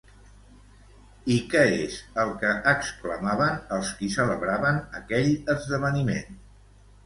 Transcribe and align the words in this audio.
I 1.35 1.37
què 1.51 1.61
és 1.81 1.97
el 2.23 2.33
que 2.45 2.55
exclamaven 2.73 3.61
els 3.79 3.95
qui 4.01 4.13
celebraven 4.17 4.83
aquell 5.05 5.33
esdeveniment? 5.59 6.45